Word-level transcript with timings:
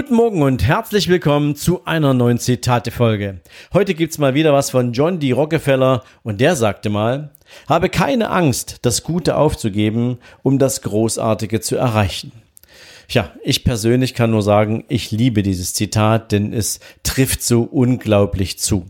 Guten 0.00 0.14
Morgen 0.14 0.40
und 0.40 0.64
herzlich 0.66 1.08
willkommen 1.08 1.56
zu 1.56 1.84
einer 1.84 2.14
neuen 2.14 2.38
Zitate-Folge. 2.38 3.40
Heute 3.74 3.92
gibt's 3.92 4.16
mal 4.16 4.32
wieder 4.32 4.50
was 4.54 4.70
von 4.70 4.94
John 4.94 5.18
D. 5.18 5.32
Rockefeller 5.32 6.04
und 6.22 6.40
der 6.40 6.56
sagte 6.56 6.88
mal, 6.88 7.32
habe 7.68 7.90
keine 7.90 8.30
Angst, 8.30 8.78
das 8.80 9.02
Gute 9.02 9.36
aufzugeben, 9.36 10.16
um 10.42 10.58
das 10.58 10.80
Großartige 10.80 11.60
zu 11.60 11.76
erreichen. 11.76 12.32
Tja, 13.08 13.30
ich 13.44 13.62
persönlich 13.62 14.14
kann 14.14 14.30
nur 14.30 14.40
sagen, 14.40 14.84
ich 14.88 15.10
liebe 15.10 15.42
dieses 15.42 15.74
Zitat, 15.74 16.32
denn 16.32 16.54
es 16.54 16.80
trifft 17.02 17.42
so 17.42 17.60
unglaublich 17.60 18.58
zu. 18.58 18.86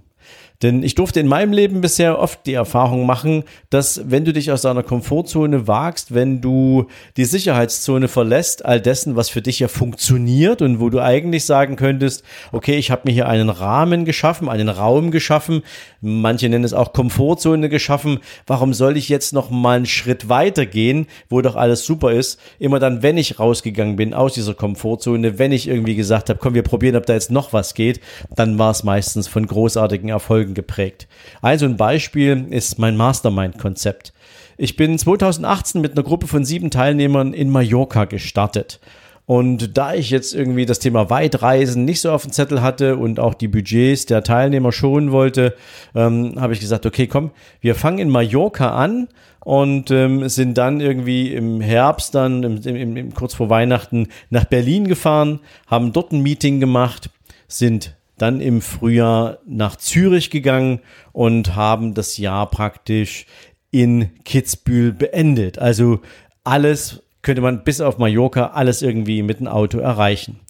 Denn 0.62 0.82
ich 0.82 0.94
durfte 0.94 1.20
in 1.20 1.26
meinem 1.26 1.52
Leben 1.52 1.80
bisher 1.80 2.18
oft 2.18 2.44
die 2.44 2.52
Erfahrung 2.52 3.06
machen, 3.06 3.44
dass 3.70 4.10
wenn 4.10 4.26
du 4.26 4.32
dich 4.32 4.52
aus 4.52 4.62
deiner 4.62 4.82
Komfortzone 4.82 5.66
wagst, 5.66 6.12
wenn 6.12 6.42
du 6.42 6.86
die 7.16 7.24
Sicherheitszone 7.24 8.08
verlässt, 8.08 8.66
all 8.66 8.80
dessen, 8.80 9.16
was 9.16 9.30
für 9.30 9.40
dich 9.40 9.60
ja 9.60 9.68
funktioniert 9.68 10.60
und 10.60 10.78
wo 10.78 10.90
du 10.90 11.00
eigentlich 11.00 11.46
sagen 11.46 11.76
könntest, 11.76 12.24
okay, 12.52 12.76
ich 12.76 12.90
habe 12.90 13.02
mir 13.06 13.12
hier 13.12 13.28
einen 13.28 13.48
Rahmen 13.48 14.04
geschaffen, 14.04 14.50
einen 14.50 14.68
Raum 14.68 15.10
geschaffen, 15.10 15.62
manche 16.02 16.48
nennen 16.50 16.64
es 16.64 16.74
auch 16.74 16.92
Komfortzone 16.92 17.70
geschaffen, 17.70 18.18
warum 18.46 18.74
soll 18.74 18.98
ich 18.98 19.08
jetzt 19.08 19.32
noch 19.32 19.48
mal 19.48 19.76
einen 19.76 19.86
Schritt 19.86 20.28
weiter 20.28 20.66
gehen, 20.66 21.06
wo 21.30 21.40
doch 21.40 21.56
alles 21.56 21.86
super 21.86 22.12
ist? 22.12 22.38
Immer 22.58 22.78
dann, 22.78 23.02
wenn 23.02 23.16
ich 23.16 23.38
rausgegangen 23.38 23.96
bin 23.96 24.12
aus 24.12 24.34
dieser 24.34 24.52
Komfortzone, 24.54 25.38
wenn 25.38 25.52
ich 25.52 25.68
irgendwie 25.68 25.94
gesagt 25.94 26.28
habe, 26.28 26.38
komm, 26.38 26.52
wir 26.52 26.62
probieren, 26.62 26.96
ob 26.96 27.06
da 27.06 27.14
jetzt 27.14 27.30
noch 27.30 27.54
was 27.54 27.72
geht, 27.72 28.00
dann 28.34 28.58
war 28.58 28.72
es 28.72 28.84
meistens 28.84 29.26
von 29.26 29.46
großartigen 29.46 30.10
Erfolgen 30.10 30.49
Folgen 30.50 30.54
geprägt. 30.54 31.08
Also 31.42 31.66
ein 31.66 31.76
Beispiel 31.76 32.46
ist 32.50 32.78
mein 32.78 32.96
Mastermind-Konzept. 32.96 34.12
Ich 34.56 34.76
bin 34.76 34.98
2018 34.98 35.80
mit 35.80 35.92
einer 35.92 36.02
Gruppe 36.02 36.26
von 36.26 36.44
sieben 36.44 36.70
Teilnehmern 36.70 37.32
in 37.32 37.50
Mallorca 37.50 38.04
gestartet. 38.04 38.80
Und 39.26 39.78
da 39.78 39.94
ich 39.94 40.10
jetzt 40.10 40.34
irgendwie 40.34 40.66
das 40.66 40.80
Thema 40.80 41.08
Weitreisen 41.08 41.84
nicht 41.84 42.00
so 42.00 42.10
auf 42.10 42.22
dem 42.22 42.32
Zettel 42.32 42.62
hatte 42.62 42.96
und 42.96 43.20
auch 43.20 43.34
die 43.34 43.46
Budgets 43.46 44.06
der 44.06 44.24
Teilnehmer 44.24 44.72
schonen 44.72 45.12
wollte, 45.12 45.54
ähm, 45.94 46.34
habe 46.36 46.52
ich 46.52 46.60
gesagt, 46.60 46.84
okay, 46.84 47.06
komm, 47.06 47.30
wir 47.60 47.76
fangen 47.76 47.98
in 47.98 48.10
Mallorca 48.10 48.70
an 48.70 49.08
und 49.44 49.92
ähm, 49.92 50.28
sind 50.28 50.58
dann 50.58 50.80
irgendwie 50.80 51.32
im 51.32 51.60
Herbst, 51.60 52.14
dann 52.16 52.42
im, 52.42 52.60
im, 52.64 52.96
im, 52.96 53.14
kurz 53.14 53.34
vor 53.34 53.48
Weihnachten 53.50 54.08
nach 54.30 54.46
Berlin 54.46 54.88
gefahren, 54.88 55.38
haben 55.68 55.92
dort 55.92 56.12
ein 56.12 56.22
Meeting 56.22 56.58
gemacht, 56.58 57.08
sind 57.46 57.94
dann 58.20 58.40
im 58.40 58.60
Frühjahr 58.60 59.38
nach 59.46 59.76
Zürich 59.76 60.30
gegangen 60.30 60.80
und 61.12 61.54
haben 61.56 61.94
das 61.94 62.18
Jahr 62.18 62.50
praktisch 62.50 63.26
in 63.70 64.10
Kitzbühel 64.24 64.92
beendet. 64.92 65.58
Also 65.58 66.00
alles 66.44 67.02
könnte 67.22 67.42
man 67.42 67.64
bis 67.64 67.80
auf 67.80 67.98
Mallorca 67.98 68.48
alles 68.48 68.82
irgendwie 68.82 69.22
mit 69.22 69.40
dem 69.40 69.46
Auto 69.46 69.78
erreichen. 69.78 70.40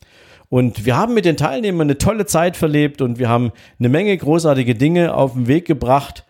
Und 0.49 0.85
wir 0.85 0.97
haben 0.97 1.15
mit 1.15 1.25
den 1.25 1.37
Teilnehmern 1.37 1.87
eine 1.87 1.99
tolle 1.99 2.27
Zeit 2.27 2.57
verlebt 2.57 3.03
und 3.03 3.19
wir 3.19 3.29
haben 3.29 3.53
eine 3.79 3.89
Menge 3.89 4.17
großartige 4.17 4.75
Dinge 4.75 5.15
auf 5.15 5.35
den 5.35 5.47
Weg 5.47 5.65
gebracht. 5.65 6.25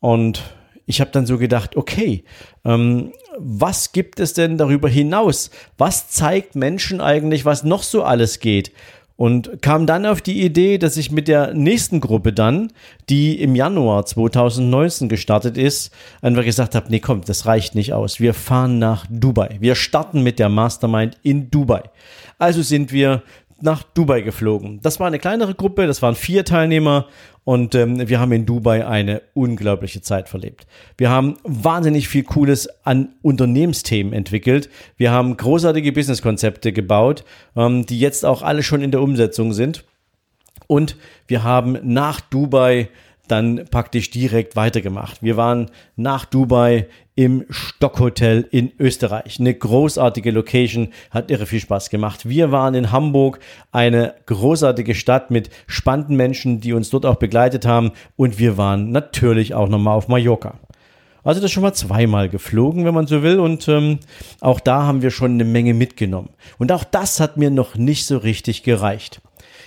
Und 0.00 0.42
ich 0.86 1.02
habe 1.02 1.10
dann 1.10 1.26
so 1.26 1.36
gedacht, 1.36 1.76
okay, 1.76 2.24
ähm, 2.64 3.12
was 3.36 3.92
gibt 3.92 4.20
es 4.20 4.32
denn 4.32 4.56
darüber 4.56 4.88
hinaus? 4.88 5.50
Was 5.76 6.08
zeigt 6.08 6.54
Menschen 6.54 7.02
eigentlich, 7.02 7.44
was 7.44 7.62
noch 7.62 7.82
so 7.82 8.02
alles 8.02 8.40
geht? 8.40 8.72
Und 9.18 9.62
kam 9.62 9.84
dann 9.84 10.06
auf 10.06 10.22
die 10.22 10.44
Idee, 10.44 10.78
dass 10.78 10.96
ich 10.96 11.10
mit 11.10 11.26
der 11.26 11.52
nächsten 11.52 11.98
Gruppe 11.98 12.32
dann, 12.32 12.72
die 13.10 13.42
im 13.42 13.56
Januar 13.56 14.06
2019 14.06 15.08
gestartet 15.08 15.58
ist, 15.58 15.92
einfach 16.22 16.44
gesagt 16.44 16.76
habe, 16.76 16.86
nee, 16.88 17.00
komm, 17.00 17.22
das 17.22 17.44
reicht 17.44 17.74
nicht 17.74 17.92
aus. 17.92 18.20
Wir 18.20 18.32
fahren 18.32 18.78
nach 18.78 19.06
Dubai. 19.10 19.56
Wir 19.58 19.74
starten 19.74 20.22
mit 20.22 20.38
der 20.38 20.48
Mastermind 20.48 21.18
in 21.24 21.50
Dubai. 21.50 21.82
Also 22.38 22.62
sind 22.62 22.92
wir 22.92 23.24
nach 23.60 23.82
Dubai 23.82 24.20
geflogen. 24.20 24.80
Das 24.82 25.00
war 25.00 25.06
eine 25.06 25.18
kleinere 25.18 25.54
Gruppe, 25.54 25.86
das 25.86 26.02
waren 26.02 26.14
vier 26.14 26.44
Teilnehmer 26.44 27.06
und 27.44 27.74
ähm, 27.74 28.08
wir 28.08 28.20
haben 28.20 28.32
in 28.32 28.46
Dubai 28.46 28.86
eine 28.86 29.22
unglaubliche 29.34 30.00
Zeit 30.02 30.28
verlebt. 30.28 30.66
Wir 30.96 31.10
haben 31.10 31.36
wahnsinnig 31.44 32.08
viel 32.08 32.22
Cooles 32.22 32.68
an 32.84 33.14
Unternehmensthemen 33.22 34.12
entwickelt. 34.12 34.68
Wir 34.96 35.10
haben 35.10 35.36
großartige 35.36 35.92
Businesskonzepte 35.92 36.72
gebaut, 36.72 37.24
ähm, 37.56 37.86
die 37.86 37.98
jetzt 37.98 38.24
auch 38.24 38.42
alle 38.42 38.62
schon 38.62 38.82
in 38.82 38.90
der 38.90 39.02
Umsetzung 39.02 39.52
sind. 39.52 39.84
Und 40.66 40.96
wir 41.26 41.42
haben 41.42 41.78
nach 41.82 42.20
Dubai 42.20 42.90
dann 43.28 43.64
praktisch 43.70 44.10
direkt 44.10 44.56
weitergemacht. 44.56 45.22
Wir 45.22 45.36
waren 45.36 45.70
nach 45.96 46.24
Dubai 46.24 46.88
im 47.18 47.44
Stockhotel 47.50 48.46
in 48.52 48.70
Österreich. 48.78 49.40
Eine 49.40 49.52
großartige 49.52 50.30
Location, 50.30 50.90
hat 51.10 51.32
irre 51.32 51.46
viel 51.46 51.58
Spaß 51.58 51.90
gemacht. 51.90 52.28
Wir 52.28 52.52
waren 52.52 52.76
in 52.76 52.92
Hamburg, 52.92 53.40
eine 53.72 54.14
großartige 54.26 54.94
Stadt 54.94 55.32
mit 55.32 55.50
spannenden 55.66 56.16
Menschen, 56.16 56.60
die 56.60 56.72
uns 56.72 56.90
dort 56.90 57.04
auch 57.04 57.16
begleitet 57.16 57.66
haben. 57.66 57.90
Und 58.14 58.38
wir 58.38 58.56
waren 58.56 58.92
natürlich 58.92 59.52
auch 59.52 59.68
nochmal 59.68 59.96
auf 59.96 60.06
Mallorca. 60.06 60.60
Also 61.24 61.40
das 61.40 61.50
schon 61.50 61.64
mal 61.64 61.72
zweimal 61.72 62.28
geflogen, 62.28 62.84
wenn 62.84 62.94
man 62.94 63.08
so 63.08 63.24
will. 63.24 63.40
Und 63.40 63.66
ähm, 63.66 63.98
auch 64.40 64.60
da 64.60 64.84
haben 64.84 65.02
wir 65.02 65.10
schon 65.10 65.32
eine 65.32 65.44
Menge 65.44 65.74
mitgenommen. 65.74 66.30
Und 66.56 66.70
auch 66.70 66.84
das 66.84 67.18
hat 67.18 67.36
mir 67.36 67.50
noch 67.50 67.74
nicht 67.74 68.06
so 68.06 68.18
richtig 68.18 68.62
gereicht. 68.62 69.20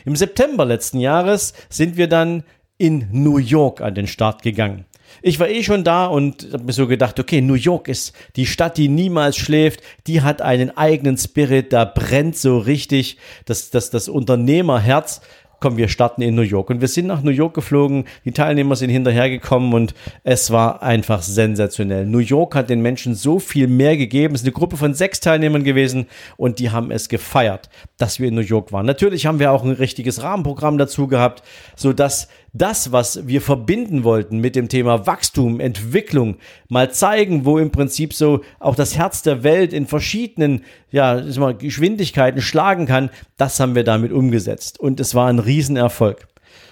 Im 0.06 0.16
September 0.16 0.64
letzten 0.64 1.02
Jahres 1.02 1.52
sind 1.68 1.98
wir 1.98 2.08
dann 2.08 2.46
in 2.78 3.10
New 3.12 3.40
York 3.40 3.82
an 3.82 3.94
den 3.94 4.08
Start 4.08 4.42
gegangen. 4.42 4.86
Ich 5.22 5.40
war 5.40 5.50
eh 5.50 5.64
schon 5.64 5.84
da 5.84 6.08
und 6.08 6.48
habe 6.54 6.64
mir 6.64 6.74
so 6.74 6.88
gedacht, 6.88 7.20
okay, 7.20 7.42
New 7.42 7.56
York 7.56 7.88
ist 7.88 8.14
die 8.36 8.46
Stadt, 8.46 8.78
die 8.78 8.88
niemals 8.88 9.38
schläft, 9.38 9.82
die 10.08 10.22
hat 10.22 10.42
einen 10.42 10.76
eigenen 10.78 11.18
Spirit, 11.18 11.74
da 11.74 11.86
brennt 11.86 12.38
so 12.38 12.58
richtig 12.58 13.18
das, 13.46 13.70
das, 13.70 13.90
das 13.90 14.10
Unternehmerherz 14.10 15.22
komm, 15.62 15.78
wir 15.78 15.88
starten 15.88 16.22
in 16.22 16.36
New 16.36 16.42
York. 16.42 16.70
Und 16.70 16.82
wir 16.82 16.88
sind 16.90 17.08
nach 17.08 17.22
New 17.22 17.32
York 17.32 17.54
geflogen, 17.54 18.06
die 18.26 18.32
Teilnehmer 18.32 18.76
sind 18.76 18.90
hinterhergekommen 18.90 19.74
und 19.74 19.94
es 20.24 20.52
war 20.52 20.84
einfach 20.84 21.22
sensationell. 21.22 22.06
New 22.06 22.18
York 22.18 22.56
hat 22.56 22.70
den 22.70 22.82
Menschen 22.82 23.16
so 23.16 23.40
viel 23.40 23.68
mehr 23.68 23.96
gegeben. 23.96 24.34
Es 24.34 24.42
ist 24.42 24.48
eine 24.48 24.54
Gruppe 24.54 24.76
von 24.76 24.94
sechs 24.94 25.20
Teilnehmern 25.22 25.64
gewesen 25.64 26.08
und 26.36 26.60
die 26.60 26.72
haben 26.72 26.92
es 26.92 27.08
gefeiert, 27.08 27.70
dass 27.98 28.20
wir 28.20 28.28
in 28.28 28.36
New 28.36 28.42
York 28.42 28.74
waren. 28.74 28.88
Natürlich 28.88 29.28
haben 29.28 29.40
wir 29.40 29.52
auch 29.52 29.64
ein 29.64 29.72
richtiges 29.72 30.24
Rahmenprogramm 30.24 30.80
dazu 30.80 31.08
gehabt, 31.08 31.44
sodass 31.76 32.28
das, 32.54 32.92
was 32.92 33.28
wir 33.28 33.42
verbinden 33.42 34.04
wollten 34.04 34.40
mit 34.40 34.56
dem 34.56 34.68
Thema 34.68 35.08
Wachstum, 35.08 35.60
Entwicklung, 35.60 36.38
mal 36.68 36.92
zeigen, 36.92 37.46
wo 37.46 37.58
im 37.58 37.72
Prinzip 37.72 38.14
so 38.14 38.42
auch 38.60 38.76
das 38.76 38.98
Herz 38.98 39.22
der 39.22 39.44
Welt 39.44 39.74
in 39.74 39.88
verschiedenen 39.88 40.64
ja, 40.92 41.22
mal, 41.38 41.56
Geschwindigkeiten 41.56 42.42
schlagen 42.42 42.86
kann, 42.86 43.10
das 43.38 43.60
haben 43.60 43.76
wir 43.76 43.84
damit 43.84 44.12
umgesetzt. 44.12 44.80
Und 44.80 45.00
es 45.00 45.16
war 45.16 45.28
ein 45.28 45.40
Riesenerfolg. 45.40 46.28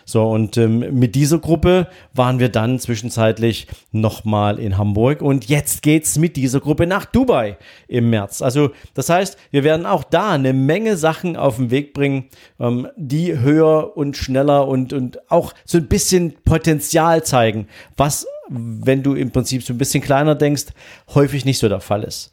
So, 0.05 0.27
und 0.27 0.57
ähm, 0.57 0.79
mit 0.99 1.13
dieser 1.13 1.37
Gruppe 1.37 1.87
waren 2.13 2.39
wir 2.39 2.49
dann 2.49 2.79
zwischenzeitlich 2.79 3.67
nochmal 3.91 4.57
in 4.57 4.77
Hamburg 4.77 5.21
und 5.21 5.45
jetzt 5.49 5.83
geht's 5.83 6.17
mit 6.17 6.35
dieser 6.35 6.59
Gruppe 6.59 6.87
nach 6.87 7.05
Dubai 7.05 7.57
im 7.87 8.09
März. 8.09 8.41
Also, 8.41 8.71
das 8.95 9.09
heißt, 9.09 9.37
wir 9.51 9.63
werden 9.63 9.85
auch 9.85 10.03
da 10.03 10.31
eine 10.31 10.53
Menge 10.53 10.97
Sachen 10.97 11.35
auf 11.35 11.57
den 11.57 11.69
Weg 11.69 11.93
bringen, 11.93 12.25
ähm, 12.59 12.87
die 12.95 13.37
höher 13.37 13.95
und 13.95 14.17
schneller 14.17 14.67
und, 14.67 14.93
und 14.93 15.31
auch 15.31 15.53
so 15.65 15.77
ein 15.77 15.87
bisschen 15.87 16.33
Potenzial 16.43 17.23
zeigen, 17.23 17.67
was, 17.95 18.25
wenn 18.49 19.03
du 19.03 19.13
im 19.13 19.29
Prinzip 19.31 19.61
so 19.63 19.73
ein 19.73 19.77
bisschen 19.77 20.01
kleiner 20.01 20.33
denkst, 20.33 20.65
häufig 21.13 21.45
nicht 21.45 21.59
so 21.59 21.69
der 21.69 21.81
Fall 21.81 22.03
ist. 22.03 22.31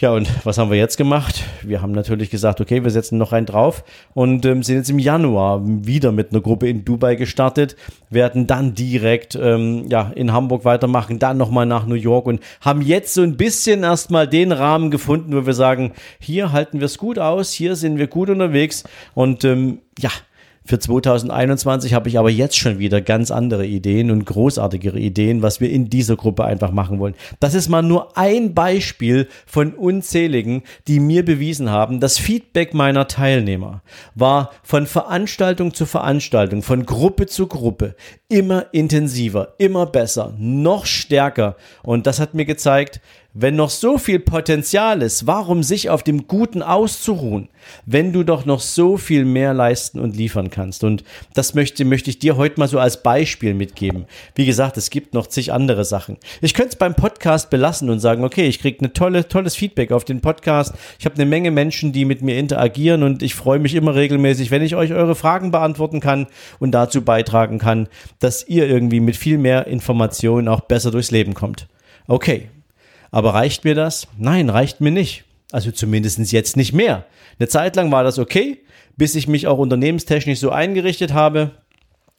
Ja, 0.00 0.12
und 0.12 0.28
was 0.46 0.58
haben 0.58 0.70
wir 0.70 0.78
jetzt 0.78 0.96
gemacht? 0.96 1.42
Wir 1.62 1.82
haben 1.82 1.90
natürlich 1.90 2.30
gesagt, 2.30 2.60
okay, 2.60 2.84
wir 2.84 2.90
setzen 2.92 3.18
noch 3.18 3.32
einen 3.32 3.46
drauf 3.46 3.82
und 4.14 4.46
ähm, 4.46 4.62
sind 4.62 4.76
jetzt 4.76 4.90
im 4.90 5.00
Januar 5.00 5.60
wieder 5.64 6.12
mit 6.12 6.30
einer 6.30 6.40
Gruppe 6.40 6.68
in 6.68 6.84
Dubai 6.84 7.16
gestartet, 7.16 7.74
werden 8.08 8.46
dann 8.46 8.74
direkt 8.74 9.34
ähm, 9.34 9.86
ja, 9.88 10.12
in 10.14 10.32
Hamburg 10.32 10.64
weitermachen, 10.64 11.18
dann 11.18 11.36
nochmal 11.36 11.66
nach 11.66 11.84
New 11.84 11.96
York 11.96 12.26
und 12.26 12.40
haben 12.60 12.80
jetzt 12.80 13.12
so 13.12 13.22
ein 13.22 13.36
bisschen 13.36 13.82
erstmal 13.82 14.28
den 14.28 14.52
Rahmen 14.52 14.92
gefunden, 14.92 15.34
wo 15.34 15.46
wir 15.46 15.54
sagen, 15.54 15.94
hier 16.20 16.52
halten 16.52 16.78
wir 16.78 16.86
es 16.86 16.96
gut 16.96 17.18
aus, 17.18 17.50
hier 17.50 17.74
sind 17.74 17.98
wir 17.98 18.06
gut 18.06 18.30
unterwegs 18.30 18.84
und 19.14 19.42
ähm, 19.42 19.80
ja, 19.98 20.10
Für 20.68 20.78
2021 20.78 21.94
habe 21.94 22.10
ich 22.10 22.18
aber 22.18 22.28
jetzt 22.28 22.58
schon 22.58 22.78
wieder 22.78 23.00
ganz 23.00 23.30
andere 23.30 23.64
Ideen 23.64 24.10
und 24.10 24.26
großartigere 24.26 24.98
Ideen, 24.98 25.40
was 25.40 25.62
wir 25.62 25.70
in 25.70 25.88
dieser 25.88 26.14
Gruppe 26.14 26.44
einfach 26.44 26.72
machen 26.72 26.98
wollen. 26.98 27.14
Das 27.40 27.54
ist 27.54 27.70
mal 27.70 27.80
nur 27.80 28.18
ein 28.18 28.52
Beispiel 28.52 29.28
von 29.46 29.72
unzähligen, 29.72 30.64
die 30.86 31.00
mir 31.00 31.24
bewiesen 31.24 31.70
haben, 31.70 32.00
das 32.00 32.18
Feedback 32.18 32.74
meiner 32.74 33.08
Teilnehmer 33.08 33.80
war 34.14 34.50
von 34.62 34.86
Veranstaltung 34.86 35.72
zu 35.72 35.86
Veranstaltung, 35.86 36.60
von 36.60 36.84
Gruppe 36.84 37.24
zu 37.24 37.46
Gruppe 37.46 37.94
immer 38.28 38.66
intensiver, 38.72 39.54
immer 39.56 39.86
besser, 39.86 40.34
noch 40.36 40.84
stärker. 40.84 41.56
Und 41.82 42.06
das 42.06 42.20
hat 42.20 42.34
mir 42.34 42.44
gezeigt, 42.44 43.00
wenn 43.40 43.54
noch 43.54 43.70
so 43.70 43.98
viel 43.98 44.18
Potenzial 44.18 45.00
ist, 45.00 45.28
warum 45.28 45.62
sich 45.62 45.90
auf 45.90 46.02
dem 46.02 46.26
Guten 46.26 46.60
auszuruhen, 46.60 47.48
wenn 47.86 48.12
du 48.12 48.24
doch 48.24 48.44
noch 48.46 48.58
so 48.58 48.96
viel 48.96 49.24
mehr 49.24 49.54
leisten 49.54 50.00
und 50.00 50.16
liefern 50.16 50.50
kannst? 50.50 50.82
Und 50.82 51.04
das 51.34 51.54
möchte, 51.54 51.84
möchte 51.84 52.10
ich 52.10 52.18
dir 52.18 52.36
heute 52.36 52.58
mal 52.58 52.66
so 52.66 52.80
als 52.80 53.04
Beispiel 53.04 53.54
mitgeben. 53.54 54.06
Wie 54.34 54.44
gesagt, 54.44 54.76
es 54.76 54.90
gibt 54.90 55.14
noch 55.14 55.28
zig 55.28 55.52
andere 55.52 55.84
Sachen. 55.84 56.16
Ich 56.40 56.52
könnte 56.52 56.70
es 56.70 56.76
beim 56.76 56.96
Podcast 56.96 57.48
belassen 57.48 57.90
und 57.90 58.00
sagen, 58.00 58.24
okay, 58.24 58.48
ich 58.48 58.58
kriege 58.58 58.80
eine 58.80 58.92
tolle, 58.92 59.28
tolles 59.28 59.54
Feedback 59.54 59.92
auf 59.92 60.04
den 60.04 60.20
Podcast. 60.20 60.74
Ich 60.98 61.04
habe 61.04 61.14
eine 61.14 61.26
Menge 61.26 61.52
Menschen, 61.52 61.92
die 61.92 62.04
mit 62.04 62.22
mir 62.22 62.38
interagieren 62.38 63.04
und 63.04 63.22
ich 63.22 63.36
freue 63.36 63.60
mich 63.60 63.76
immer 63.76 63.94
regelmäßig, 63.94 64.50
wenn 64.50 64.62
ich 64.62 64.74
euch 64.74 64.92
eure 64.92 65.14
Fragen 65.14 65.52
beantworten 65.52 66.00
kann 66.00 66.26
und 66.58 66.72
dazu 66.72 67.02
beitragen 67.02 67.58
kann, 67.60 67.88
dass 68.18 68.48
ihr 68.48 68.68
irgendwie 68.68 68.98
mit 68.98 69.16
viel 69.16 69.38
mehr 69.38 69.68
Informationen 69.68 70.48
auch 70.48 70.62
besser 70.62 70.90
durchs 70.90 71.12
Leben 71.12 71.34
kommt. 71.34 71.68
Okay, 72.08 72.48
aber 73.10 73.34
reicht 73.34 73.64
mir 73.64 73.74
das? 73.74 74.08
Nein, 74.16 74.50
reicht 74.50 74.80
mir 74.80 74.90
nicht. 74.90 75.24
Also 75.50 75.70
zumindest 75.70 76.32
jetzt 76.32 76.56
nicht 76.56 76.72
mehr. 76.72 77.06
Eine 77.38 77.48
Zeit 77.48 77.76
lang 77.76 77.90
war 77.90 78.04
das 78.04 78.18
okay, 78.18 78.58
bis 78.96 79.14
ich 79.14 79.28
mich 79.28 79.46
auch 79.46 79.58
unternehmenstechnisch 79.58 80.40
so 80.40 80.50
eingerichtet 80.50 81.14
habe. 81.14 81.52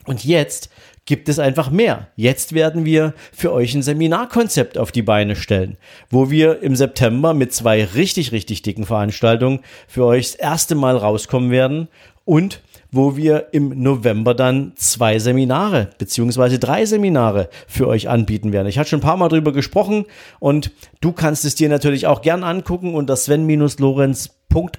Und 0.06 0.26
jetzt 0.26 0.70
gibt 1.06 1.30
es 1.30 1.40
einfach 1.40 1.70
mehr. 1.70 2.08
Jetzt 2.16 2.54
werden 2.54 2.86
wir 2.86 3.14
für 3.34 3.52
euch 3.52 3.74
ein 3.74 3.82
Seminarkonzept 3.82 4.78
auf 4.78 4.92
die 4.92 5.02
Beine 5.02 5.36
stellen, 5.36 5.78
wo 6.10 6.30
wir 6.30 6.62
im 6.62 6.76
September 6.76 7.34
mit 7.34 7.54
zwei 7.54 7.84
richtig, 7.84 8.32
richtig 8.32 8.62
dicken 8.62 8.86
Veranstaltungen 8.86 9.60
für 9.88 10.06
euch 10.06 10.32
das 10.32 10.36
erste 10.36 10.76
Mal 10.76 10.98
rauskommen 10.98 11.52
werden 11.52 11.88
und 12.26 12.62
wo 12.92 13.16
wir 13.16 13.48
im 13.52 13.82
November 13.82 14.34
dann 14.34 14.74
zwei 14.76 15.20
Seminare 15.20 15.90
beziehungsweise 15.98 16.60
drei 16.60 16.86
Seminare 16.86 17.50
für 17.68 17.88
euch 17.88 18.10
anbieten 18.10 18.52
werden. 18.52 18.68
Ich 18.68 18.80
hatte 18.80 18.90
schon 18.90 19.00
ein 19.00 19.04
paar 19.04 19.18
Mal 19.18 19.30
drüber 19.30 19.52
gesprochen 19.52 20.06
und 20.40 20.72
du 21.02 21.12
kannst 21.12 21.46
es 21.46 21.56
dir 21.56 21.70
natürlich 21.70 22.08
auch 22.08 22.22
gern 22.22 22.44
angucken 22.44 22.96
unter 22.96 23.16
Sven-Lorenz 23.16 24.30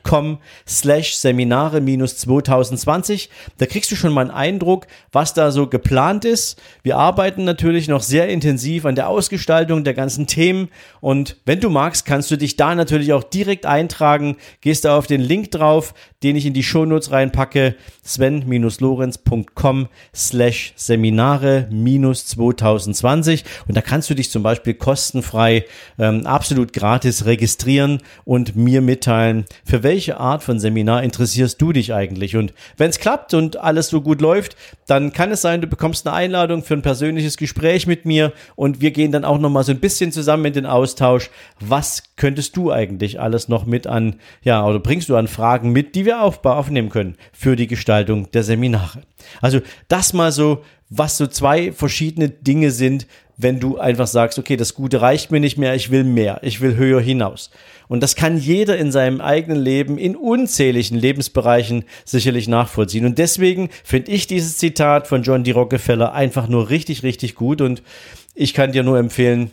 com 0.02 0.38
slash 0.66 1.14
Seminare 1.14 1.80
minus 1.80 2.16
2020. 2.18 3.30
Da 3.58 3.66
kriegst 3.66 3.90
du 3.90 3.96
schon 3.96 4.12
mal 4.12 4.22
einen 4.22 4.30
Eindruck, 4.30 4.86
was 5.12 5.32
da 5.32 5.52
so 5.52 5.68
geplant 5.68 6.24
ist. 6.24 6.60
Wir 6.82 6.96
arbeiten 6.96 7.44
natürlich 7.44 7.88
noch 7.88 8.02
sehr 8.02 8.28
intensiv 8.28 8.84
an 8.84 8.96
der 8.96 9.08
Ausgestaltung 9.08 9.84
der 9.84 9.94
ganzen 9.94 10.26
Themen 10.26 10.68
und 11.00 11.36
wenn 11.44 11.60
du 11.60 11.70
magst, 11.70 12.04
kannst 12.04 12.30
du 12.30 12.36
dich 12.36 12.56
da 12.56 12.74
natürlich 12.74 13.12
auch 13.12 13.22
direkt 13.22 13.66
eintragen. 13.66 14.36
Gehst 14.60 14.84
da 14.84 14.98
auf 14.98 15.06
den 15.06 15.20
Link 15.20 15.50
drauf, 15.52 15.94
den 16.22 16.36
ich 16.36 16.46
in 16.46 16.54
die 16.54 16.62
Shownotes 16.62 17.12
reinpacke, 17.12 17.76
sven-lorenz.com 18.04 19.88
slash 20.14 20.72
Seminare 20.76 21.68
minus 21.70 22.26
2020 22.26 23.44
und 23.68 23.76
da 23.76 23.82
kannst 23.82 24.10
du 24.10 24.14
dich 24.14 24.30
zum 24.30 24.42
Beispiel 24.42 24.74
kostenfrei, 24.74 25.64
ähm, 25.98 26.26
absolut 26.26 26.72
gratis 26.72 27.26
registrieren 27.26 27.98
und 28.24 28.56
mir 28.56 28.80
mitteilen, 28.80 29.44
für 29.64 29.82
welche 29.82 30.18
Art 30.18 30.42
von 30.42 30.58
Seminar 30.58 31.02
interessierst 31.02 31.60
du 31.60 31.72
dich 31.72 31.92
eigentlich? 31.92 32.36
Und 32.36 32.52
wenn 32.76 32.90
es 32.90 32.98
klappt 32.98 33.34
und 33.34 33.56
alles 33.56 33.88
so 33.88 34.00
gut 34.00 34.20
läuft, 34.20 34.56
dann 34.86 35.12
kann 35.12 35.30
es 35.30 35.42
sein, 35.42 35.60
du 35.60 35.66
bekommst 35.66 36.06
eine 36.06 36.16
Einladung 36.16 36.62
für 36.62 36.74
ein 36.74 36.82
persönliches 36.82 37.36
Gespräch 37.36 37.86
mit 37.86 38.04
mir 38.04 38.32
und 38.56 38.80
wir 38.80 38.90
gehen 38.90 39.12
dann 39.12 39.24
auch 39.24 39.38
noch 39.38 39.50
mal 39.50 39.64
so 39.64 39.72
ein 39.72 39.80
bisschen 39.80 40.12
zusammen 40.12 40.46
in 40.46 40.52
den 40.52 40.66
Austausch. 40.66 41.30
Was 41.60 42.02
könntest 42.16 42.56
du 42.56 42.72
eigentlich 42.72 43.20
alles 43.20 43.48
noch 43.48 43.66
mit 43.66 43.86
an, 43.86 44.16
ja, 44.42 44.64
oder 44.64 44.78
bringst 44.78 45.08
du 45.08 45.16
an 45.16 45.28
Fragen 45.28 45.72
mit, 45.72 45.94
die 45.94 46.04
wir 46.04 46.22
aufnehmen 46.22 46.90
können 46.90 47.16
für 47.32 47.56
die 47.56 47.66
Gestaltung 47.90 48.30
der 48.30 48.44
Seminare? 48.44 49.02
Also 49.40 49.60
das 49.88 50.12
mal 50.12 50.30
so, 50.30 50.62
was 50.90 51.16
so 51.16 51.26
zwei 51.26 51.72
verschiedene 51.72 52.28
Dinge 52.28 52.70
sind, 52.70 53.08
wenn 53.36 53.58
du 53.58 53.78
einfach 53.78 54.06
sagst, 54.06 54.38
okay, 54.38 54.56
das 54.56 54.74
Gute 54.74 55.00
reicht 55.00 55.32
mir 55.32 55.40
nicht 55.40 55.58
mehr, 55.58 55.74
ich 55.74 55.90
will 55.90 56.04
mehr, 56.04 56.38
ich 56.42 56.60
will 56.60 56.76
höher 56.76 57.00
hinaus. 57.00 57.50
Und 57.88 58.00
das 58.00 58.14
kann 58.14 58.38
jeder 58.38 58.76
in 58.78 58.92
seinem 58.92 59.20
eigenen 59.20 59.60
Leben 59.60 59.98
in 59.98 60.14
unzähligen 60.14 60.96
Lebensbereichen 60.96 61.84
sicherlich 62.04 62.46
nachvollziehen. 62.46 63.06
Und 63.06 63.18
deswegen 63.18 63.70
finde 63.82 64.12
ich 64.12 64.28
dieses 64.28 64.58
Zitat 64.58 65.08
von 65.08 65.24
John 65.24 65.42
D. 65.42 65.50
Rockefeller 65.50 66.12
einfach 66.12 66.46
nur 66.46 66.70
richtig, 66.70 67.02
richtig 67.02 67.34
gut. 67.34 67.60
Und 67.60 67.82
ich 68.36 68.54
kann 68.54 68.70
dir 68.70 68.84
nur 68.84 68.98
empfehlen, 68.98 69.50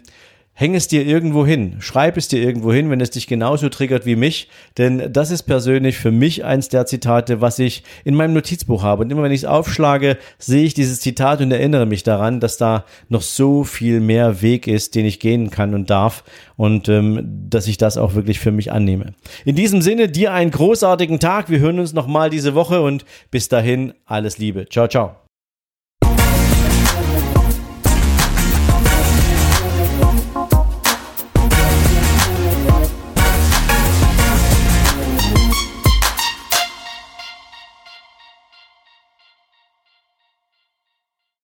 häng 0.60 0.74
es 0.74 0.88
dir 0.88 1.06
irgendwo 1.06 1.46
hin, 1.46 1.76
schreib 1.78 2.18
es 2.18 2.30
dir 2.30 2.42
irgendwo 2.42 2.74
hin, 2.74 2.90
wenn 2.90 3.00
es 3.00 3.12
dich 3.12 3.28
genauso 3.28 3.70
triggert 3.70 4.08
wie 4.08 4.16
mich, 4.16 4.50
denn 4.80 5.14
das 5.14 5.30
ist 5.30 5.44
persönlich 5.44 6.00
für 6.00 6.10
mich 6.10 6.46
eins 6.46 6.68
der 6.68 6.88
Zitate, 6.88 7.42
was 7.42 7.60
ich 7.60 7.84
in 8.04 8.16
meinem 8.16 8.34
Notizbuch 8.34 8.82
habe. 8.82 9.04
Und 9.04 9.12
immer 9.12 9.22
wenn 9.22 9.32
ich 9.32 9.42
es 9.42 9.46
aufschlage, 9.46 10.18
sehe 10.40 10.66
ich 10.66 10.74
dieses 10.74 11.00
Zitat 11.00 11.42
und 11.42 11.52
erinnere 11.52 11.86
mich 11.86 12.02
daran, 12.02 12.40
dass 12.40 12.58
da 12.58 12.86
noch 13.08 13.22
so 13.22 13.64
viel 13.64 14.00
mehr 14.00 14.42
Weg 14.42 14.66
ist, 14.66 14.96
den 14.96 15.06
ich 15.06 15.20
gehen 15.20 15.52
kann 15.52 15.76
und 15.76 15.92
darf 15.92 16.24
und 16.56 16.90
ähm, 16.90 17.46
dass 17.48 17.68
ich 17.68 17.78
das 17.78 18.00
auch 18.00 18.16
wirklich 18.16 18.40
für 18.40 18.52
mich 18.52 18.72
annehme. 18.72 19.14
In 19.46 19.56
diesem 19.56 19.84
Sinne, 19.84 20.10
dir 20.10 20.34
einen 20.34 20.50
großartigen 20.50 21.20
Tag. 21.20 21.52
Wir 21.52 21.60
hören 21.60 21.80
uns 21.80 21.94
nochmal 21.94 22.32
diese 22.32 22.56
Woche 22.56 22.82
und 22.82 23.06
bis 23.30 23.48
dahin 23.48 23.94
alles 24.08 24.40
Liebe. 24.40 24.68
Ciao, 24.68 24.88
ciao. 24.88 25.27